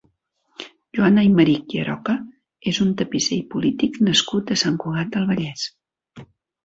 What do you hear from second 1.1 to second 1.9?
Aymerich i